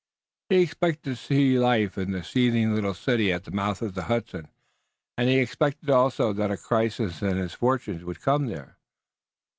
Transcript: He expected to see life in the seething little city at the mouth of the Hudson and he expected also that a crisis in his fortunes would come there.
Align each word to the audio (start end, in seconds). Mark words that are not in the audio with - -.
He 0.49 0.63
expected 0.63 1.03
to 1.11 1.15
see 1.15 1.59
life 1.59 1.95
in 1.95 2.09
the 2.09 2.23
seething 2.23 2.73
little 2.73 2.95
city 2.95 3.31
at 3.31 3.43
the 3.43 3.51
mouth 3.51 3.83
of 3.83 3.93
the 3.93 4.05
Hudson 4.05 4.47
and 5.15 5.29
he 5.29 5.37
expected 5.37 5.91
also 5.91 6.33
that 6.33 6.49
a 6.49 6.57
crisis 6.57 7.21
in 7.21 7.37
his 7.37 7.53
fortunes 7.53 8.03
would 8.03 8.19
come 8.19 8.47
there. 8.47 8.77